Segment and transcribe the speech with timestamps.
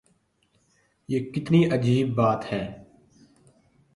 [1.09, 2.83] یہ کتنی عجیب بات ہے۔